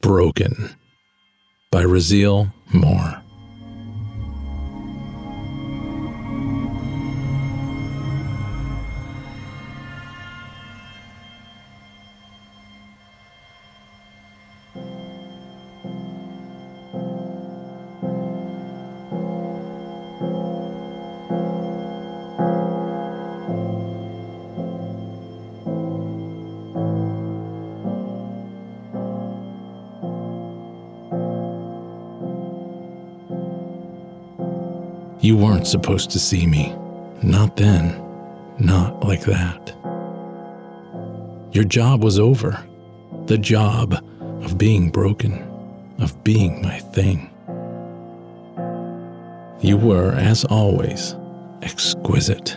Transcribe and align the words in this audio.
Broken 0.00 0.76
by 1.72 1.82
Raziel 1.82 2.52
Moore. 2.72 3.27
You 35.20 35.36
weren't 35.36 35.66
supposed 35.66 36.10
to 36.10 36.20
see 36.20 36.46
me. 36.46 36.76
Not 37.22 37.56
then. 37.56 38.00
Not 38.60 39.04
like 39.04 39.22
that. 39.22 39.74
Your 41.50 41.64
job 41.64 42.04
was 42.04 42.20
over. 42.20 42.62
The 43.26 43.38
job 43.38 43.94
of 44.20 44.56
being 44.56 44.90
broken, 44.90 45.42
of 45.98 46.22
being 46.22 46.62
my 46.62 46.78
thing. 46.78 47.30
You 49.60 49.76
were, 49.76 50.12
as 50.12 50.44
always, 50.44 51.16
exquisite, 51.62 52.56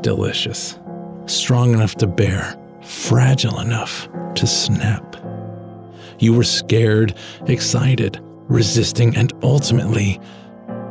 delicious, 0.00 0.80
strong 1.26 1.72
enough 1.72 1.94
to 1.96 2.08
bear, 2.08 2.58
fragile 2.82 3.60
enough 3.60 4.08
to 4.34 4.46
snap. 4.48 5.16
You 6.18 6.34
were 6.34 6.42
scared, 6.42 7.14
excited, 7.46 8.18
resisting, 8.48 9.16
and 9.16 9.32
ultimately 9.44 10.20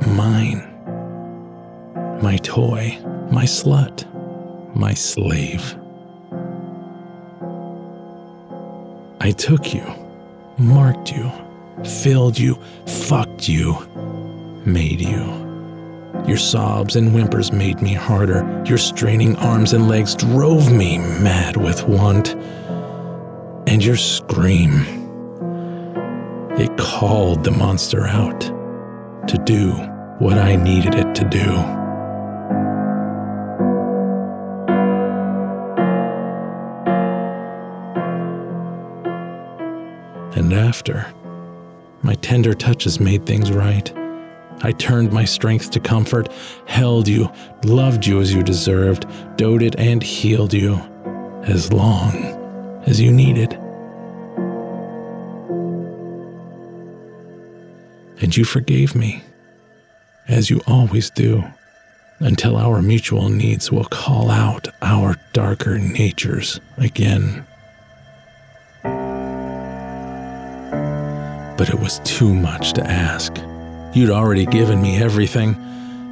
mine 0.08 0.71
my 2.22 2.38
toy, 2.38 2.98
my 3.32 3.46
slut, 3.46 4.06
my 4.76 4.94
slave. 4.94 5.76
I 9.20 9.32
took 9.32 9.74
you, 9.74 9.84
marked 10.58 11.12
you, 11.12 11.32
filled 11.84 12.38
you, 12.38 12.60
fucked 12.86 13.50
you, 13.50 13.76
made 14.66 15.02
you. 15.02 15.42
Your 16.28 16.38
sobs 16.38 16.96
and 16.96 17.12
whimpers 17.12 17.52
made 17.52 17.82
me 17.82 17.94
harder. 17.94 18.64
Your 18.66 18.78
straining 18.78 19.36
arms 19.38 19.74
and 19.74 19.88
legs 19.88 20.16
drove 20.16 20.72
me 20.72 21.00
mad 21.00 21.58
with 21.58 21.84
want. 21.88 22.36
And 23.68 23.84
your 23.84 23.96
scream, 23.96 24.82
it 26.58 26.78
called 26.78 27.44
the 27.44 27.52
monster 27.52 28.06
out 28.06 28.42
to 29.28 29.42
do 29.46 29.72
what 30.20 30.38
I 30.38 30.56
needed 30.56 30.94
it 30.94 31.16
to 31.16 31.26
do. 31.26 31.81
And 40.36 40.54
after. 40.54 41.12
My 42.04 42.16
tender 42.16 42.54
touches 42.54 43.00
made 43.00 43.26
things 43.26 43.52
right. 43.52 43.92
I 44.64 44.72
turned 44.74 45.12
my 45.12 45.26
strength 45.26 45.72
to 45.72 45.80
comfort, 45.80 46.30
held 46.66 47.08
you, 47.08 47.32
loved 47.64 48.06
you 48.06 48.22
as 48.22 48.34
you 48.34 48.44
deserved, 48.44 49.06
doted 49.36 49.76
and 49.78 50.04
healed 50.04 50.54
you 50.54 50.76
as 51.44 51.74
long 51.74 52.14
as 52.86 53.00
you 53.02 53.12
needed. 53.12 53.54
And 58.22 58.38
you 58.38 58.44
forgave 58.44 58.94
me, 58.94 59.24
as 60.28 60.52
you 60.52 60.62
always 60.68 61.10
do, 61.10 61.44
until 62.20 62.56
our 62.56 62.84
mutual 62.84 63.30
needs 63.30 63.72
will 63.72 63.86
call 63.86 64.30
out 64.30 64.68
our 64.84 65.16
darker 65.34 65.80
natures 65.80 66.60
again. 66.78 67.46
But 71.62 71.70
it 71.70 71.80
was 71.80 72.00
too 72.00 72.34
much 72.34 72.74
to 72.74 72.84
ask. 72.90 73.38
You'd 73.94 74.10
already 74.10 74.48
given 74.48 74.82
me 74.82 74.98
everything. 74.98 75.56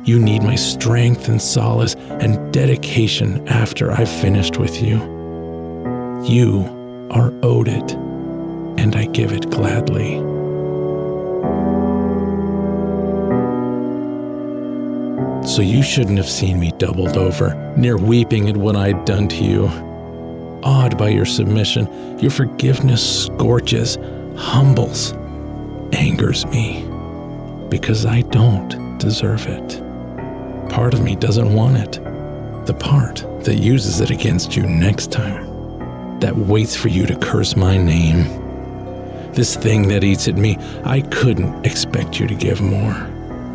You 0.06 0.20
need 0.20 0.44
my 0.44 0.54
strength 0.54 1.28
and 1.28 1.42
solace 1.42 1.96
and 1.96 2.54
dedication 2.54 3.48
after 3.48 3.92
I've 3.92 4.12
finished 4.12 4.58
with 4.58 4.80
you. 4.80 4.98
You 6.24 7.08
are 7.10 7.34
owed 7.42 7.68
it, 7.68 7.94
and 7.94 8.96
I 8.96 9.06
give 9.06 9.32
it 9.32 9.50
gladly. 9.50 10.18
So 15.48 15.64
you 15.64 15.82
shouldn't 15.82 16.18
have 16.18 16.30
seen 16.30 16.60
me 16.60 16.74
doubled 16.78 17.18
over, 17.18 17.56
near 17.76 17.98
weeping 17.98 18.50
at 18.50 18.56
what 18.56 18.76
I'd 18.76 19.04
done 19.04 19.28
to 19.30 19.44
you. 19.44 19.66
Awed 20.62 20.96
by 20.96 21.10
your 21.10 21.26
submission, 21.26 22.20
your 22.20 22.30
forgiveness 22.30 23.26
scorches, 23.26 23.98
humbles, 24.36 25.16
angers 25.94 26.46
me 26.48 26.88
because 27.70 28.06
I 28.06 28.22
don't 28.22 28.98
deserve 28.98 29.48
it. 29.48 29.82
Part 30.70 30.94
of 30.94 31.02
me 31.02 31.16
doesn't 31.16 31.54
want 31.54 31.78
it. 31.78 31.94
The 32.66 32.74
part 32.74 33.26
that 33.44 33.56
uses 33.56 34.02
it 34.02 34.12
against 34.12 34.56
you 34.56 34.64
next 34.64 35.12
time, 35.12 36.20
that 36.20 36.36
waits 36.36 36.76
for 36.76 36.90
you 36.90 37.06
to 37.06 37.16
curse 37.18 37.56
my 37.56 37.78
name. 37.78 38.26
This 39.34 39.56
thing 39.56 39.88
that 39.88 40.04
eats 40.04 40.28
at 40.28 40.36
me, 40.36 40.58
I 40.84 41.02
couldn't 41.02 41.66
expect 41.66 42.20
you 42.20 42.28
to 42.28 42.36
give 42.36 42.62
more, 42.62 42.94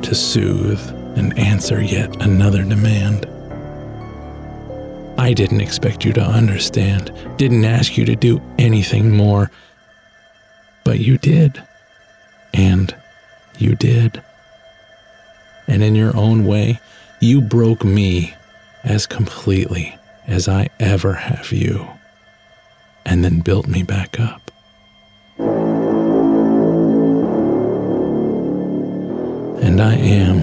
to 0.03 0.15
soothe 0.15 0.81
and 1.16 1.39
answer 1.39 1.83
yet 1.83 2.22
another 2.22 2.62
demand. 2.65 3.27
I 5.19 5.33
didn't 5.33 5.61
expect 5.61 6.05
you 6.05 6.12
to 6.15 6.22
understand, 6.22 7.12
didn't 7.37 7.65
ask 7.65 7.97
you 7.97 8.05
to 8.06 8.16
do 8.16 8.43
anything 8.59 9.11
more, 9.11 9.51
but 10.84 10.99
you 10.99 11.19
did. 11.19 11.62
And 12.54 12.94
you 13.59 13.75
did. 13.75 14.22
And 15.66 15.82
in 15.82 15.94
your 15.94 16.16
own 16.16 16.47
way, 16.47 16.81
you 17.20 17.41
broke 17.41 17.84
me 17.84 18.34
as 18.84 19.06
completely 19.06 19.98
as 20.26 20.48
I 20.48 20.69
ever 20.81 21.15
have 21.15 21.53
you, 21.53 21.87
and 23.04 23.25
then 23.25 23.41
built 23.41 23.66
me 23.66 23.82
back 23.82 24.19
up. 24.20 24.50
And 29.62 29.81
I 29.81 29.94
am, 29.94 30.38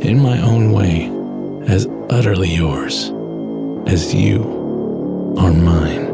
in 0.00 0.20
my 0.20 0.40
own 0.40 0.72
way, 0.72 1.10
as 1.66 1.86
utterly 2.10 2.54
yours 2.54 3.10
as 3.86 4.14
you 4.14 5.34
are 5.38 5.52
mine. 5.52 6.07